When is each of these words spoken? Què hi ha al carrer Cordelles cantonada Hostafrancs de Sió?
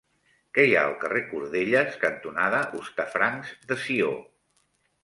Què 0.57 0.63
hi 0.69 0.71
ha 0.77 0.85
al 0.91 0.95
carrer 1.03 1.21
Cordelles 1.33 1.99
cantonada 2.07 2.65
Hostafrancs 2.81 3.57
de 3.71 3.83
Sió? 3.87 4.15